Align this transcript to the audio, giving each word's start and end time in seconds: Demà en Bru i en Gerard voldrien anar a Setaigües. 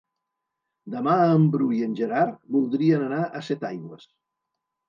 Demà 0.93 1.13
en 1.33 1.45
Bru 1.57 1.67
i 1.79 1.81
en 1.89 1.93
Gerard 2.01 2.39
voldrien 2.57 3.07
anar 3.11 3.21
a 3.25 3.43
Setaigües. 3.51 4.09